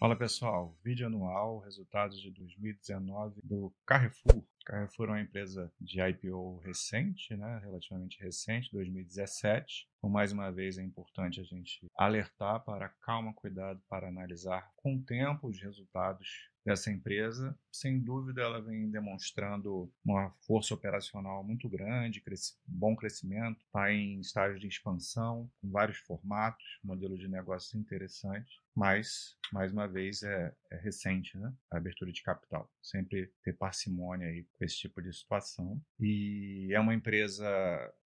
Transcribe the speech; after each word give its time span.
Fala 0.00 0.16
pessoal, 0.16 0.74
vídeo 0.82 1.06
anual, 1.06 1.58
resultados 1.58 2.18
de 2.22 2.30
2019 2.30 3.38
do 3.44 3.70
Carrefour. 3.84 4.42
Carrefour 4.64 5.08
é 5.08 5.10
uma 5.10 5.20
empresa 5.20 5.70
de 5.78 6.00
IPO 6.00 6.56
recente, 6.64 7.36
né, 7.36 7.58
relativamente 7.62 8.18
recente, 8.18 8.72
2017. 8.72 9.89
Então, 10.00 10.08
mais 10.08 10.32
uma 10.32 10.50
vez, 10.50 10.78
é 10.78 10.82
importante 10.82 11.40
a 11.40 11.44
gente 11.44 11.86
alertar 11.94 12.64
para 12.64 12.88
calma, 12.88 13.34
cuidado 13.34 13.82
para 13.86 14.08
analisar 14.08 14.72
com 14.76 14.98
tempo 14.98 15.48
os 15.48 15.60
resultados 15.60 16.50
dessa 16.64 16.90
empresa. 16.90 17.54
Sem 17.70 18.00
dúvida, 18.00 18.40
ela 18.40 18.62
vem 18.62 18.90
demonstrando 18.90 19.92
uma 20.02 20.30
força 20.46 20.72
operacional 20.74 21.44
muito 21.44 21.68
grande, 21.68 22.22
bom 22.66 22.96
crescimento, 22.96 23.60
está 23.60 23.92
em 23.92 24.20
estágio 24.20 24.58
de 24.58 24.68
expansão, 24.68 25.50
com 25.60 25.70
vários 25.70 25.98
formatos, 25.98 26.64
modelo 26.82 27.18
de 27.18 27.28
negócio 27.28 27.78
interessante, 27.78 28.58
mas, 28.74 29.36
mais 29.52 29.70
uma 29.70 29.86
vez, 29.86 30.22
é, 30.22 30.54
é 30.70 30.76
recente 30.76 31.36
né? 31.36 31.52
a 31.70 31.76
abertura 31.76 32.10
de 32.10 32.22
capital. 32.22 32.70
Sempre 32.82 33.30
ter 33.42 33.52
parcimônia 33.52 34.28
aí 34.28 34.46
com 34.54 34.64
esse 34.64 34.76
tipo 34.76 35.02
de 35.02 35.12
situação. 35.12 35.78
E 35.98 36.68
é 36.72 36.80
uma 36.80 36.94
empresa 36.94 37.46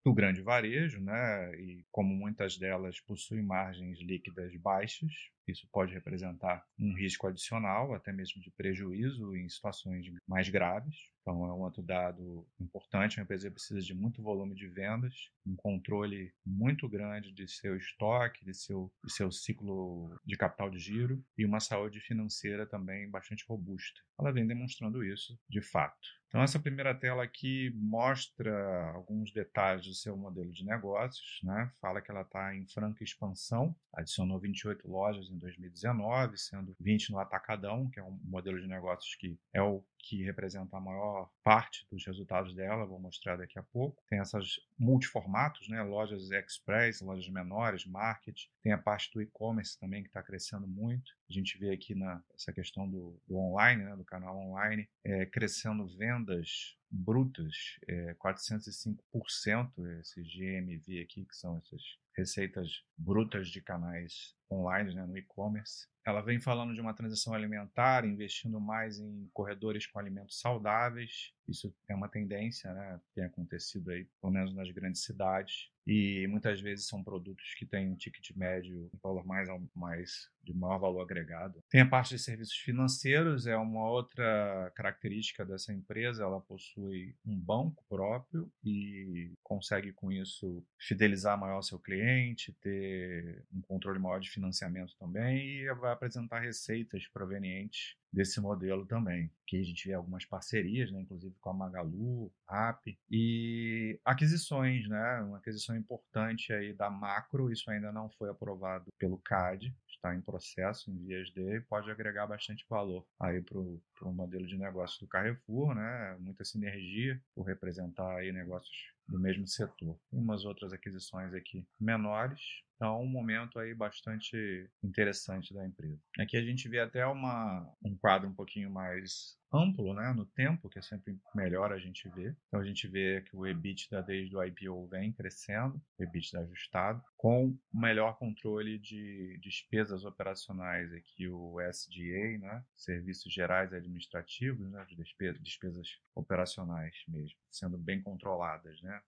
do 0.04 0.12
grande 0.12 0.42
varejo, 0.42 1.00
né? 1.00 1.54
E 1.58 1.84
como 1.90 2.14
muitas 2.14 2.58
delas 2.58 3.00
possuem 3.00 3.42
margens 3.42 3.98
líquidas 4.00 4.54
baixas, 4.56 5.12
isso 5.52 5.68
pode 5.72 5.92
representar 5.92 6.64
um 6.78 6.94
risco 6.94 7.26
adicional, 7.26 7.94
até 7.94 8.12
mesmo 8.12 8.40
de 8.40 8.50
prejuízo 8.50 9.36
em 9.36 9.48
situações 9.48 10.06
mais 10.26 10.48
graves. 10.48 10.96
Então, 11.24 11.46
é 11.46 11.52
um 11.54 11.62
outro 11.62 11.82
dado 11.82 12.46
importante. 12.60 13.18
A 13.18 13.22
empresa 13.22 13.50
precisa 13.50 13.80
de 13.80 13.94
muito 13.94 14.22
volume 14.22 14.54
de 14.54 14.68
vendas, 14.68 15.30
um 15.46 15.56
controle 15.56 16.34
muito 16.44 16.86
grande 16.86 17.32
de 17.32 17.48
seu 17.48 17.76
estoque, 17.76 18.44
de 18.44 18.52
seu, 18.52 18.92
de 19.02 19.12
seu 19.12 19.32
ciclo 19.32 20.14
de 20.24 20.36
capital 20.36 20.68
de 20.68 20.78
giro 20.78 21.24
e 21.38 21.46
uma 21.46 21.60
saúde 21.60 21.98
financeira 22.01 22.66
também 22.66 23.10
bastante 23.10 23.42
robusta. 23.48 24.01
Ela 24.20 24.32
vem 24.32 24.46
demonstrando 24.46 25.02
isso 25.02 25.38
de 25.48 25.62
fato. 25.62 25.96
Então, 26.34 26.42
essa 26.42 26.58
primeira 26.58 26.92
tela 26.92 27.23
aqui 27.23 27.70
mostra 27.76 28.90
alguns 28.90 29.32
detalhes 29.32 29.86
do 29.86 29.95
seu 29.95 30.16
modelo 30.16 30.51
de 30.51 30.64
negócios. 30.64 31.38
Né? 31.45 31.70
Fala 31.80 32.02
que 32.02 32.10
ela 32.10 32.23
está 32.23 32.54
em 32.56 32.66
franca 32.66 33.04
expansão, 33.04 33.74
adicionou 33.95 34.40
28 34.40 34.86
lojas 34.90 35.29
em 35.35 35.38
2019, 35.38 36.38
sendo 36.38 36.77
20 36.80 37.10
no 37.10 37.18
Atacadão, 37.18 37.90
que 37.90 38.01
é 38.01 38.02
um 38.02 38.18
modelo 38.24 38.60
de 38.60 38.66
negócios 38.66 39.15
que 39.16 39.38
é 39.52 39.63
o 39.63 39.85
que 39.99 40.23
representa 40.23 40.76
a 40.76 40.80
maior 40.80 41.30
parte 41.43 41.87
dos 41.91 42.04
resultados 42.07 42.54
dela, 42.54 42.85
vou 42.85 43.01
mostrar 43.01 43.37
daqui 43.37 43.59
a 43.59 43.63
pouco. 43.63 44.02
Tem 44.09 44.21
essas 44.21 44.60
multiformatos, 44.79 45.66
né? 45.68 45.82
lojas 45.82 46.30
express, 46.30 47.01
lojas 47.01 47.29
menores, 47.29 47.87
market. 47.87 48.38
Tem 48.63 48.73
a 48.73 48.79
parte 48.79 49.10
do 49.13 49.23
e-commerce 49.23 49.79
também 49.79 50.02
que 50.02 50.09
está 50.09 50.23
crescendo 50.23 50.66
muito. 50.66 51.10
A 51.29 51.32
gente 51.32 51.59
vê 51.59 51.73
aqui 51.73 51.95
na, 51.95 52.23
essa 52.35 52.52
questão 52.52 52.88
do, 52.88 53.19
do 53.26 53.37
online, 53.37 53.82
né? 53.82 53.96
do 53.96 54.04
canal 54.04 54.37
online, 54.37 54.87
é, 55.02 55.24
crescendo 55.24 55.87
vendas 55.96 56.76
brutas, 56.91 57.79
é, 57.88 58.15
405% 58.15 60.01
esse 60.01 60.23
GMV 60.23 61.01
aqui, 61.01 61.24
que 61.24 61.35
são 61.35 61.59
essas 61.59 61.82
receitas 62.16 62.85
brutas 62.96 63.48
de 63.48 63.60
canais 63.60 64.34
online, 64.50 64.94
né, 64.94 65.06
no 65.06 65.16
e-commerce. 65.16 65.87
Ela 66.06 66.20
vem 66.20 66.38
falando 66.38 66.75
de 66.75 66.81
uma 66.81 66.92
transição 66.92 67.32
alimentar, 67.32 68.04
investindo 68.04 68.60
mais 68.60 68.98
em 68.98 69.28
corredores 69.32 69.86
com 69.86 69.98
alimentos 69.98 70.38
saudáveis. 70.38 71.32
Isso 71.48 71.75
é 71.88 71.94
uma 71.94 72.09
tendência, 72.09 72.72
né? 72.75 73.00
Tem 73.14 73.25
acontecido 73.25 73.91
aí, 73.91 74.06
pelo 74.20 74.32
menos 74.32 74.54
nas 74.54 74.70
grandes 74.70 75.03
cidades. 75.03 75.70
E 75.86 76.26
muitas 76.28 76.60
vezes 76.60 76.86
são 76.86 77.04
produtos 77.04 77.54
que 77.59 77.66
têm 77.66 77.91
um 77.91 77.97
ticket 77.97 78.34
médio, 78.34 78.91
um 78.94 78.98
valor 79.03 79.26
mais, 79.26 79.48
mais 79.75 80.31
de 80.42 80.54
maior 80.54 80.78
valor 80.78 81.03
agregado. 81.03 81.62
Tem 81.69 81.82
a 81.82 81.88
parte 81.88 82.10
de 82.10 82.19
serviços 82.19 82.56
financeiros, 82.56 83.47
é 83.47 83.56
uma 83.56 83.88
outra 83.91 84.72
característica 84.75 85.44
dessa 85.44 85.72
empresa. 85.72 86.24
Ela 86.24 86.40
possui 86.40 87.14
um 87.24 87.38
banco 87.38 87.84
próprio 87.88 88.50
e 88.64 89.32
consegue 89.42 89.92
com 89.92 90.10
isso 90.10 90.64
fidelizar 90.78 91.38
maior 91.38 91.60
seu 91.60 91.78
cliente, 91.78 92.52
ter 92.62 93.44
um 93.52 93.60
controle 93.60 93.98
maior 93.98 94.20
de 94.20 94.30
financiamento 94.44 94.94
também 94.99 95.60
e 95.60 95.75
vai 95.75 95.93
apresentar 95.93 96.41
receitas 96.41 97.06
provenientes 97.09 97.97
desse 98.12 98.41
modelo 98.41 98.87
também. 98.87 99.31
Que 99.47 99.59
a 99.59 99.65
gente 99.65 99.88
vê 99.88 99.94
algumas 99.94 100.25
parcerias, 100.25 100.91
né, 100.93 101.00
inclusive 101.00 101.34
com 101.41 101.50
a 101.50 101.55
Magalu, 101.55 102.32
App 102.49 102.97
e 103.10 103.99
aquisições, 104.05 104.88
né, 104.88 105.22
uma 105.22 105.38
aquisição 105.38 105.77
importante 105.77 106.53
aí 106.53 106.72
da 106.72 106.91
Macro, 106.91 107.50
isso 107.50 107.71
ainda 107.71 107.91
não 107.91 108.09
foi 108.10 108.31
aprovado 108.31 108.93
pelo 108.99 109.19
CAD, 109.19 109.75
está 109.88 110.15
em 110.15 110.21
processo, 110.21 110.91
em 110.91 110.99
vias 110.99 111.28
de, 111.31 111.61
pode 111.62 111.91
agregar 111.91 112.26
bastante 112.26 112.65
valor 112.69 113.05
aí 113.19 113.43
para 113.43 113.59
o 113.59 114.12
modelo 114.12 114.47
de 114.47 114.56
negócio 114.56 115.00
do 115.00 115.09
Carrefour, 115.09 115.75
né, 115.75 116.16
muita 116.21 116.44
sinergia 116.44 117.21
por 117.34 117.44
representar 117.44 118.19
aí 118.19 118.32
negócios 118.32 118.93
do 119.09 119.19
mesmo 119.19 119.47
setor. 119.47 119.99
Umas 120.12 120.44
outras 120.44 120.72
aquisições 120.72 121.34
aqui 121.34 121.66
menores, 121.81 122.41
então, 122.84 123.00
um 123.00 123.06
momento 123.06 123.58
aí 123.58 123.74
bastante 123.74 124.68
interessante 124.82 125.54
da 125.54 125.66
empresa. 125.66 125.98
Aqui 126.18 126.36
a 126.36 126.42
gente 126.42 126.68
vê 126.68 126.80
até 126.80 127.06
uma, 127.06 127.66
um 127.82 127.96
quadro 127.96 128.28
um 128.28 128.34
pouquinho 128.34 128.70
mais 128.70 129.38
amplo 129.50 129.94
né, 129.94 130.12
no 130.12 130.26
tempo, 130.26 130.68
que 130.68 130.78
é 130.78 130.82
sempre 130.82 131.16
melhor 131.34 131.72
a 131.72 131.78
gente 131.78 132.06
ver. 132.10 132.36
Então 132.46 132.60
a 132.60 132.64
gente 132.64 132.86
vê 132.86 133.22
que 133.22 133.34
o 133.34 133.46
EBITDA 133.46 134.02
desde 134.02 134.36
o 134.36 134.44
IPO 134.44 134.86
vem 134.88 135.12
crescendo, 135.12 135.80
o 135.98 136.02
EBITDA 136.02 136.40
ajustado, 136.40 137.02
com 137.16 137.56
melhor 137.72 138.18
controle 138.18 138.78
de 138.78 139.38
despesas 139.40 140.04
operacionais, 140.04 140.92
aqui 140.92 141.26
o 141.26 141.58
SGA, 141.72 142.38
né, 142.38 142.62
Serviços 142.74 143.32
Gerais 143.32 143.72
Administrativos, 143.72 144.70
né, 144.70 144.84
de 144.86 144.94
despesas, 144.94 145.40
despesas 145.42 145.88
operacionais 146.14 147.02
mesmo, 147.08 147.36
sendo 147.50 147.76
bem 147.76 148.00
controladas, 148.00 148.80
né, 148.82 149.02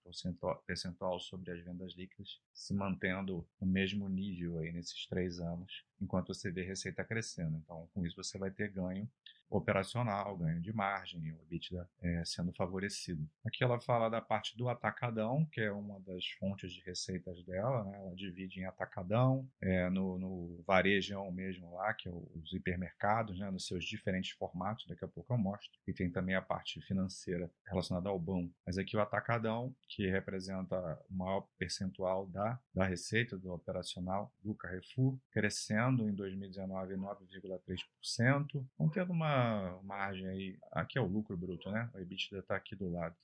percentual, 0.66 1.20
sobre 1.20 1.52
as 1.52 1.64
vendas 1.64 1.92
líquidas 1.92 2.40
se 2.52 2.74
mantendo 2.74 3.46
no 3.60 3.66
mesmo 3.66 4.08
nível 4.08 4.58
aí 4.58 4.72
nesses 4.72 5.06
três 5.06 5.40
anos, 5.40 5.84
enquanto 6.00 6.34
você 6.34 6.50
vê 6.50 6.62
receita 6.62 7.04
crescendo. 7.04 7.56
Então, 7.58 7.88
com 7.94 8.04
isso 8.04 8.16
você 8.16 8.38
vai 8.38 8.50
ter 8.50 8.70
ganho 8.70 9.08
operacional, 9.48 10.36
ganho 10.36 10.60
de 10.60 10.72
margem, 10.72 11.32
o 11.32 11.42
EBITDA 11.42 11.88
é, 12.02 12.24
sendo 12.24 12.52
favorecido. 12.52 13.28
Aqui 13.44 13.62
ela 13.62 13.80
fala 13.80 14.08
da 14.08 14.20
parte 14.20 14.56
do 14.56 14.68
atacadão, 14.68 15.46
que 15.52 15.60
é 15.60 15.70
uma 15.70 16.00
das 16.00 16.26
fontes 16.38 16.72
de 16.72 16.80
receitas 16.82 17.44
dela, 17.44 17.84
né? 17.84 17.96
ela 17.96 18.14
divide 18.14 18.60
em 18.60 18.64
atacadão, 18.64 19.48
é, 19.60 19.88
no, 19.88 20.18
no 20.18 20.62
varejão 20.66 21.30
mesmo 21.30 21.72
lá, 21.74 21.94
que 21.94 22.08
é 22.08 22.12
os 22.12 22.52
hipermercados, 22.52 23.38
né? 23.38 23.50
nos 23.50 23.66
seus 23.66 23.84
diferentes 23.84 24.32
formatos, 24.32 24.86
daqui 24.86 25.04
a 25.04 25.08
pouco 25.08 25.32
eu 25.32 25.38
mostro, 25.38 25.70
e 25.86 25.92
tem 25.92 26.10
também 26.10 26.34
a 26.34 26.42
parte 26.42 26.80
financeira 26.82 27.50
relacionada 27.66 28.08
ao 28.08 28.18
banco. 28.18 28.54
Mas 28.66 28.78
aqui 28.78 28.96
o 28.96 29.00
atacadão, 29.00 29.74
que 29.88 30.08
representa 30.10 30.76
o 31.08 31.14
maior 31.14 31.46
percentual 31.58 32.26
da, 32.26 32.58
da 32.74 32.84
receita 32.84 33.38
do 33.38 33.52
operacional 33.52 34.32
do 34.42 34.54
Carrefour, 34.54 35.18
crescendo 35.30 36.08
em 36.08 36.14
2019 36.14 36.96
9,3%, 36.96 38.66
então 38.74 38.88
tendo 38.88 39.12
uma 39.12 39.35
margem 39.82 40.26
aí, 40.26 40.58
aqui 40.72 40.98
é 40.98 41.00
o 41.00 41.06
lucro 41.06 41.36
bruto, 41.36 41.70
né? 41.70 41.90
O 41.94 41.98
EBITDA 41.98 42.40
está 42.40 42.56
aqui 42.56 42.74
do 42.74 42.90
lado. 42.90 43.14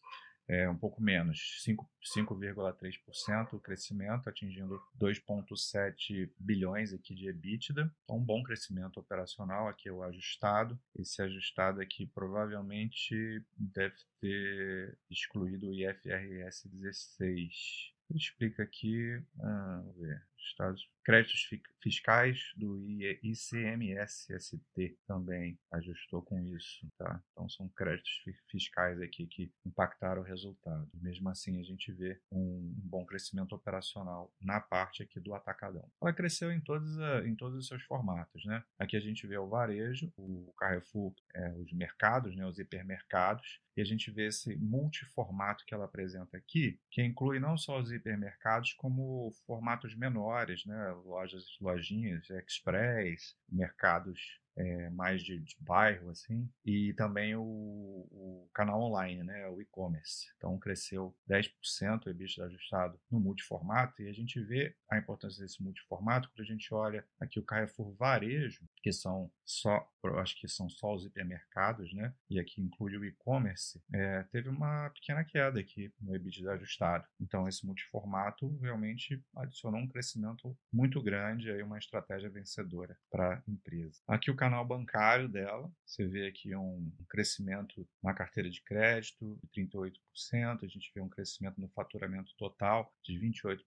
É 0.48 0.68
um 0.68 0.76
pouco 0.76 1.00
menos, 1.00 1.64
5,3% 1.64 3.52
o 3.52 3.60
crescimento, 3.60 4.28
atingindo 4.28 4.82
2,7 5.00 6.30
bilhões 6.38 6.92
aqui 6.92 7.14
de 7.14 7.28
EBITDA. 7.28 7.90
Então, 8.04 8.16
um 8.16 8.24
bom 8.24 8.42
crescimento 8.42 8.98
operacional, 8.98 9.68
aqui 9.68 9.88
é 9.88 9.92
o 9.92 10.02
ajustado. 10.02 10.78
Esse 10.96 11.22
ajustado 11.22 11.80
aqui 11.80 12.06
provavelmente 12.06 13.42
deve 13.56 13.96
ter 14.20 14.98
excluído 15.08 15.70
o 15.70 15.74
IFRS 15.74 16.68
16. 16.68 17.92
Ele 18.10 18.18
explica 18.18 18.62
aqui, 18.62 19.22
ah, 19.40 19.80
vamos 19.84 19.96
ver, 19.96 20.22
estados, 20.44 20.88
créditos 21.04 21.48
fiscais 21.80 22.52
do 22.56 22.78
ICMS-ST 23.22 24.96
também 25.06 25.58
ajustou 25.72 26.22
com 26.22 26.40
isso, 26.40 26.86
tá? 26.96 27.22
Então 27.32 27.48
são 27.48 27.68
créditos 27.70 28.22
fiscais 28.50 29.00
aqui 29.00 29.26
que 29.26 29.52
impactaram 29.66 30.22
o 30.22 30.24
resultado. 30.24 30.88
Mesmo 30.94 31.28
assim 31.28 31.60
a 31.60 31.64
gente 31.64 31.92
vê 31.92 32.20
um, 32.30 32.72
bom 32.76 33.04
crescimento 33.04 33.54
operacional 33.54 34.32
na 34.40 34.60
parte 34.60 35.02
aqui 35.02 35.18
do 35.20 35.34
atacadão. 35.34 35.88
Ela 36.00 36.12
cresceu 36.12 36.52
em 36.52 36.60
todos, 36.60 36.96
em 37.24 37.34
todos 37.34 37.58
os 37.58 37.66
seus 37.66 37.82
formatos, 37.82 38.44
né? 38.44 38.62
Aqui 38.78 38.96
a 38.96 39.00
gente 39.00 39.26
vê 39.26 39.36
o 39.38 39.48
varejo, 39.48 40.12
o 40.16 40.52
Carrefour, 40.56 41.14
é, 41.34 41.52
os 41.54 41.72
mercados, 41.72 42.34
né, 42.36 42.46
os 42.46 42.58
hipermercados, 42.58 43.60
e 43.76 43.80
a 43.80 43.84
gente 43.84 44.10
vê 44.10 44.26
esse 44.26 44.54
multiformato 44.56 45.64
que 45.64 45.72
ela 45.74 45.86
apresenta 45.86 46.36
aqui, 46.36 46.78
que 46.90 47.02
inclui 47.02 47.40
não 47.40 47.56
só 47.56 47.80
os 47.80 47.90
hipermercados, 47.90 48.74
como 48.74 49.32
formatos 49.46 49.94
menores 49.96 50.31
menores, 50.32 50.64
né? 50.64 50.90
lojas, 51.04 51.44
lojinhas, 51.60 52.28
express, 52.30 53.36
mercados 53.48 54.40
é, 54.56 54.90
mais 54.90 55.22
de, 55.22 55.38
de, 55.38 55.56
bairro, 55.60 56.10
assim, 56.10 56.48
e 56.64 56.92
também 56.94 57.34
o, 57.34 57.42
o 57.42 58.50
canal 58.52 58.82
online, 58.82 59.22
né, 59.22 59.48
o 59.48 59.60
e-commerce. 59.62 60.26
Então, 60.36 60.58
cresceu 60.58 61.14
10% 61.28 62.06
o 62.06 62.10
EBITDA 62.10 62.44
ajustado 62.44 63.00
no 63.10 63.18
multiformato, 63.18 64.02
e 64.02 64.08
a 64.08 64.12
gente 64.12 64.40
vê 64.40 64.74
a 64.90 64.98
importância 64.98 65.42
desse 65.42 65.62
multiformato 65.62 66.28
quando 66.28 66.40
a 66.46 66.52
gente 66.52 66.72
olha 66.74 67.04
aqui 67.18 67.38
o 67.38 67.44
Carrefour 67.44 67.94
Varejo, 67.94 68.68
que 68.82 68.92
são 68.92 69.30
só, 69.44 69.86
acho 70.18 70.38
que 70.40 70.48
são 70.48 70.68
só 70.68 70.94
os 70.94 71.04
hipermercados, 71.04 71.92
né, 71.92 72.14
e 72.28 72.38
aqui 72.38 72.60
inclui 72.60 72.96
o 72.96 73.04
e-commerce, 73.04 73.82
é, 73.92 74.22
teve 74.24 74.48
uma 74.48 74.90
pequena 74.90 75.24
queda 75.24 75.60
aqui 75.60 75.92
no 76.00 76.14
EBITDA 76.14 76.52
ajustado. 76.52 77.06
Então, 77.20 77.46
esse 77.46 77.66
multiformato 77.66 78.56
realmente 78.58 79.22
adicionou 79.36 79.80
um 79.80 79.88
crescimento 79.88 80.56
muito 80.72 81.02
grande, 81.02 81.50
aí 81.50 81.62
uma 81.62 81.78
estratégia 81.78 82.30
vencedora 82.30 82.96
para 83.10 83.36
a 83.36 83.42
empresa. 83.50 84.00
Aqui 84.06 84.30
o 84.30 84.36
canal 84.36 84.64
bancário 84.66 85.28
dela, 85.28 85.70
você 85.84 86.06
vê 86.06 86.26
aqui 86.26 86.54
um 86.56 86.90
crescimento 87.08 87.86
na 88.02 88.14
carteira 88.14 88.50
de 88.50 88.62
crédito 88.62 89.38
de 89.42 89.62
38%, 89.62 90.64
a 90.64 90.66
gente 90.66 90.90
vê 90.94 91.00
um 91.00 91.08
crescimento 91.08 91.60
no 91.60 91.68
faturamento 91.68 92.32
total 92.36 92.92
de 93.04 93.18
28%, 93.18 93.58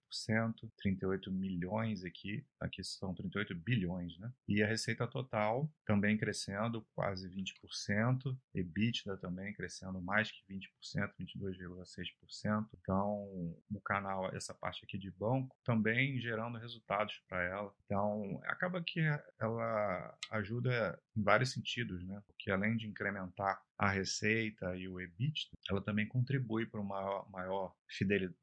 38 0.76 1.30
milhões 1.32 2.04
aqui, 2.04 2.44
aqui 2.60 2.82
são 2.82 3.14
38 3.14 3.54
bilhões, 3.54 4.18
né? 4.18 4.32
E 4.48 4.62
a 4.62 4.66
receita 4.66 5.05
total 5.06 5.70
também 5.84 6.16
crescendo 6.16 6.86
quase 6.94 7.28
20%, 7.30 8.36
EBITDA 8.54 9.16
também 9.18 9.52
crescendo 9.54 10.00
mais 10.00 10.30
que 10.30 10.42
20%, 10.52 11.12
22,6%. 11.20 12.66
Então, 12.80 13.56
o 13.70 13.80
canal, 13.84 14.34
essa 14.34 14.54
parte 14.54 14.84
aqui 14.84 14.98
de 14.98 15.10
banco, 15.10 15.56
também 15.64 16.20
gerando 16.20 16.58
resultados 16.58 17.22
para 17.28 17.42
ela. 17.42 17.74
Então, 17.84 18.40
acaba 18.44 18.82
que 18.82 19.00
ela 19.38 20.18
ajuda 20.30 21.00
em 21.16 21.22
vários 21.22 21.52
sentidos, 21.52 22.04
né? 22.04 22.22
Porque 22.26 22.50
além 22.50 22.76
de 22.76 22.86
incrementar 22.86 23.60
a 23.78 23.90
receita 23.90 24.74
e 24.76 24.88
o 24.88 25.00
EBITDA, 25.00 25.50
ela 25.70 25.80
também 25.82 26.06
contribui 26.06 26.66
para 26.66 26.80
uma 26.80 27.24
maior 27.30 27.74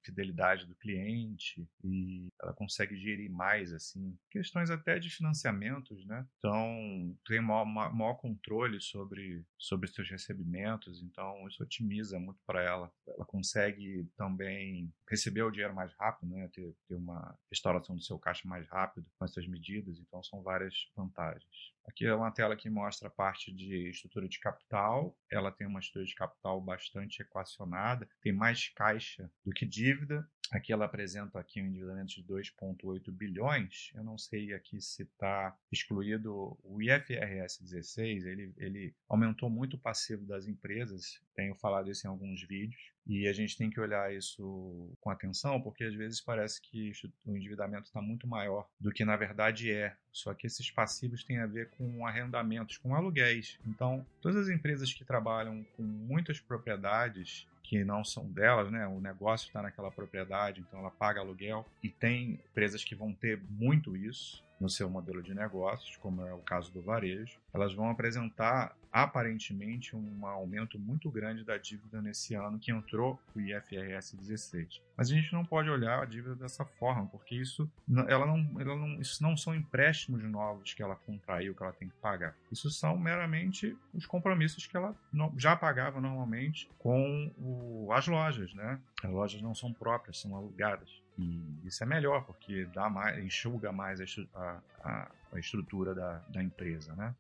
fidelidade 0.04 0.66
do 0.66 0.76
cliente 0.76 1.68
e 1.84 2.28
ela 2.42 2.54
consegue 2.54 2.96
gerir 2.98 3.32
mais 3.32 3.74
assim 3.74 4.18
questões 4.30 4.70
até 4.70 5.00
de 5.00 5.10
financiamentos, 5.10 6.06
né? 6.06 6.26
Então 6.40 7.18
tem 7.26 7.42
maior, 7.42 7.66
maior 7.66 8.16
controle 8.16 8.80
sobre 8.80 9.44
sobre 9.58 9.90
seus 9.90 10.10
recebimentos, 10.10 11.02
então 11.02 11.48
isso 11.48 11.64
otimiza 11.64 12.20
muito 12.20 12.40
para 12.46 12.62
ela. 12.62 12.92
Ela 13.08 13.26
consegue 13.26 14.08
também 14.16 14.94
receber 15.10 15.44
o 15.44 15.52
dinheiro 15.52 15.74
mais 15.74 15.94
rápido, 15.94 16.30
né? 16.30 16.50
Ter, 16.54 16.76
ter 16.88 16.96
uma 16.96 17.38
restauração 17.50 17.96
do 17.96 18.04
seu 18.04 18.20
caixa 18.20 18.48
mais 18.48 18.68
rápido 18.68 19.10
com 19.18 19.26
essas 19.26 19.48
medidas, 19.48 20.00
então 20.00 20.22
são 20.24 20.42
várias 20.42 20.74
vantagens. 20.96 21.74
Aqui 21.86 22.06
é 22.06 22.16
uma 22.16 22.32
tela 22.32 22.56
que 22.56 22.70
mostra 22.70 23.08
a 23.08 23.12
parte 23.12 23.52
de 23.52 23.90
estrutura 23.90 24.28
de 24.28 24.40
capital. 24.40 25.18
Ela 25.30 25.52
tem 25.52 25.68
uma 25.68 25.80
estrutura 25.80 26.06
de 26.06 26.16
capital 26.16 26.62
bastante 26.62 27.22
equacionada, 27.22 28.08
tem 28.22 28.32
mais 28.32 28.70
caixa 28.70 29.30
do 29.46 29.52
que 29.52 29.66
dívida. 29.66 30.28
Aqui 30.52 30.72
ela 30.72 30.86
apresenta 30.86 31.40
aqui 31.40 31.62
um 31.62 31.66
endividamento 31.66 32.14
de 32.14 32.24
2,8 32.24 33.12
bilhões. 33.12 33.92
Eu 33.96 34.04
não 34.04 34.18
sei 34.18 34.54
aqui 34.54 34.80
se 34.80 35.04
está 35.04 35.58
excluído 35.72 36.58
o 36.64 36.82
IFRS 36.82 37.62
16. 37.62 38.26
Ele, 38.26 38.54
ele 38.58 38.96
aumentou 39.10 39.50
muito 39.50 39.76
o 39.76 39.80
passivo 39.80 40.26
das 40.26 40.48
empresas. 40.48 41.20
Tenho 41.36 41.56
falado 41.56 41.90
isso 41.90 42.06
em 42.06 42.10
alguns 42.10 42.44
vídeos. 42.44 42.93
E 43.06 43.28
a 43.28 43.34
gente 43.34 43.58
tem 43.58 43.70
que 43.70 43.80
olhar 43.80 44.14
isso 44.14 44.90
com 45.02 45.10
atenção, 45.10 45.62
porque 45.62 45.84
às 45.84 45.94
vezes 45.94 46.22
parece 46.22 46.62
que 46.62 46.92
o 47.26 47.36
endividamento 47.36 47.88
está 47.88 48.02
muito 48.02 48.28
maior 48.28 48.68
do 48.80 48.92
que 48.92 49.04
na 49.04 49.16
verdade 49.16 49.72
é. 49.72 49.96
Só 50.12 50.34
que 50.34 50.48
esses 50.48 50.70
passivos 50.70 51.24
têm 51.24 51.40
a 51.40 51.48
ver 51.48 51.70
com 51.72 52.06
arrendamentos, 52.06 52.78
com 52.78 52.96
aluguéis. 52.96 53.58
Então, 53.66 54.06
todas 54.22 54.38
as 54.38 54.50
empresas 54.50 54.94
que 54.94 55.04
trabalham 55.04 55.66
com 55.76 55.84
muitas 55.84 56.40
propriedades 56.40 57.48
que 57.64 57.84
não 57.84 58.04
são 58.04 58.30
delas, 58.30 58.70
né? 58.70 58.86
O 58.86 59.00
negócio 59.00 59.48
está 59.48 59.62
naquela 59.62 59.90
propriedade, 59.90 60.62
então 60.62 60.80
ela 60.80 60.92
paga 60.92 61.22
aluguel. 61.22 61.66
E 61.82 61.90
tem 61.90 62.34
empresas 62.34 62.84
que 62.84 62.94
vão 62.94 63.14
ter 63.14 63.42
muito 63.50 63.96
isso 63.98 64.44
no 64.60 64.70
seu 64.70 64.90
modelo 64.90 65.22
de 65.22 65.34
negócios, 65.34 65.98
como 65.98 66.26
é 66.26 66.34
o 66.34 66.40
caso 66.40 66.72
do 66.72 66.82
varejo, 66.82 67.38
elas 67.54 67.74
vão 67.74 67.90
apresentar 67.90 68.76
aparentemente 68.94 69.95
um 69.95 70.28
aumento 70.28 70.78
muito 70.78 71.10
grande 71.10 71.44
da 71.44 71.57
dívida 71.57 72.00
nesse 72.00 72.36
ano 72.36 72.60
que 72.60 72.72
entrou 72.72 73.19
o 73.36 73.42
IFRS 73.42 74.16
16. 74.16 74.80
Mas 74.95 75.10
a 75.10 75.16
gente 75.16 75.34
não 75.34 75.44
pode 75.44 75.68
olhar 75.68 76.04
a 76.04 76.06
dívida 76.06 76.36
dessa 76.36 76.63
forma, 76.63 77.07
porque 77.07 77.34
isso, 77.34 77.68
ela 78.07 78.28
não, 78.28 78.62
ela 78.62 78.75
não, 78.75 79.01
isso 79.01 79.24
não 79.24 79.36
são 79.36 79.56
empréstimos 79.56 80.24
novos 80.24 80.75
que 80.75 80.84
ela 80.84 80.95
contraiu, 80.95 81.56
que 81.56 81.63
ela 81.63 81.74
tem 81.74 81.90
que 81.90 81.95
pagar. 81.95 82.36
Isso 82.51 82.69
são 82.69 82.95
meramente 82.95 83.75
os 83.95 84.06
compromissos 84.06 84.68
que 84.68 84.78
ela 84.78 84.96
já 85.38 85.56
pagava 85.56 86.00
normalmente 86.00 86.69
com 86.78 87.31
o, 87.39 87.92
as 87.92 88.07
lojas, 88.07 88.54
né? 88.54 88.80
As 89.04 89.10
lojas 89.10 89.42
não 89.42 89.56
são 89.56 89.74
próprias, 89.74 90.19
são 90.19 90.36
alugadas. 90.36 91.01
E 91.18 91.42
isso 91.63 91.84
é 91.84 91.88
melhor, 91.88 92.25
porque 92.25 92.66
dá 92.66 92.89
mais, 92.89 93.24
enxuga 93.24 93.72
mais 93.72 94.00
a, 94.36 94.62
a, 94.84 95.12
a 95.31 95.39
estrutura 95.39 95.96
da, 95.96 96.18
da 96.30 96.44
empresa, 96.44 96.96
né? 96.96 97.16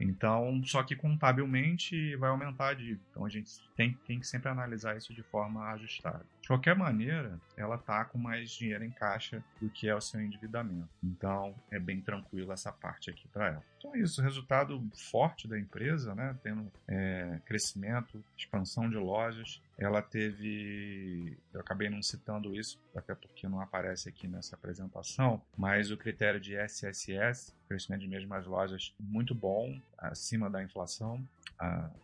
Então, 0.00 0.62
só 0.64 0.82
que 0.82 0.94
contabilmente 0.94 2.14
vai 2.16 2.30
aumentar 2.30 2.68
a 2.68 2.74
dívida. 2.74 3.00
Então 3.10 3.24
a 3.24 3.28
gente 3.28 3.50
tem, 3.76 3.98
tem 4.06 4.20
que 4.20 4.26
sempre 4.26 4.48
analisar 4.48 4.96
isso 4.96 5.12
de 5.12 5.22
forma 5.22 5.70
ajustada. 5.72 6.24
De 6.48 6.50
qualquer 6.50 6.74
maneira, 6.74 7.38
ela 7.58 7.74
está 7.74 8.02
com 8.06 8.16
mais 8.16 8.50
dinheiro 8.50 8.82
em 8.82 8.90
caixa 8.90 9.44
do 9.60 9.68
que 9.68 9.86
é 9.86 9.94
o 9.94 10.00
seu 10.00 10.18
endividamento. 10.18 10.88
Então 11.04 11.54
é 11.70 11.78
bem 11.78 12.00
tranquilo 12.00 12.50
essa 12.52 12.72
parte 12.72 13.10
aqui 13.10 13.28
para 13.28 13.48
ela. 13.48 13.64
Então 13.76 13.94
é 13.94 13.98
isso, 13.98 14.22
resultado 14.22 14.82
forte 15.10 15.46
da 15.46 15.58
empresa, 15.58 16.14
né? 16.14 16.34
Tendo 16.42 16.72
é, 16.88 17.38
crescimento, 17.44 18.24
expansão 18.34 18.88
de 18.88 18.96
lojas. 18.96 19.62
Ela 19.76 20.00
teve, 20.00 21.36
eu 21.52 21.60
acabei 21.60 21.90
não 21.90 22.02
citando 22.02 22.56
isso, 22.56 22.80
até 22.96 23.14
porque 23.14 23.46
não 23.46 23.60
aparece 23.60 24.08
aqui 24.08 24.26
nessa 24.26 24.56
apresentação, 24.56 25.40
mas 25.56 25.90
o 25.90 25.98
critério 25.98 26.40
de 26.40 26.56
SSS, 26.56 27.54
crescimento 27.68 28.00
de 28.00 28.08
mesmas 28.08 28.46
lojas, 28.46 28.94
muito 28.98 29.34
bom, 29.34 29.78
acima 29.98 30.48
da 30.48 30.62
inflação. 30.62 31.22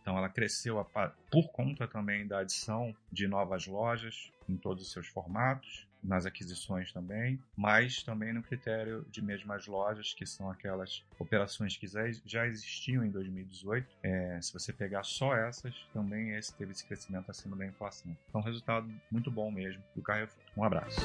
Então 0.01 0.17
ela 0.17 0.29
cresceu 0.29 0.83
por 1.31 1.51
conta 1.51 1.87
também 1.87 2.27
da 2.27 2.39
adição 2.39 2.95
de 3.11 3.27
novas 3.27 3.67
lojas 3.67 4.31
em 4.47 4.57
todos 4.57 4.83
os 4.83 4.91
seus 4.91 5.07
formatos 5.07 5.87
nas 6.05 6.25
aquisições 6.25 6.91
também, 6.93 7.39
mas 7.57 8.03
também 8.03 8.31
no 8.31 8.43
critério 8.43 9.05
de 9.09 9.21
mesmas 9.21 9.65
lojas, 9.65 10.13
que 10.13 10.25
são 10.25 10.49
aquelas 10.49 11.03
operações 11.19 11.75
que 11.75 11.87
já 12.25 12.47
existiam 12.47 13.03
em 13.03 13.09
2018. 13.09 13.87
É, 14.03 14.39
se 14.41 14.53
você 14.53 14.71
pegar 14.71 15.03
só 15.03 15.35
essas, 15.35 15.73
também 15.91 16.35
esse 16.35 16.53
teve 16.53 16.71
esse 16.71 16.85
crescimento 16.85 17.29
acima 17.29 17.55
da 17.55 17.65
inflação. 17.65 18.15
Então, 18.29 18.41
resultado 18.41 18.87
muito 19.09 19.31
bom 19.31 19.49
mesmo 19.51 19.81
do 19.95 20.01
Carrefour. 20.01 20.43
Um 20.55 20.63
abraço. 20.63 20.99